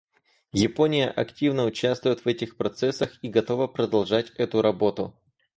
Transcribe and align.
Япония 0.55 1.09
активно 1.11 1.65
участвует 1.65 2.25
в 2.25 2.27
этих 2.27 2.57
процессах 2.57 3.19
и 3.23 3.29
готова 3.29 3.67
продолжать 3.67 4.31
эту 4.31 4.63
работу. 4.63 5.13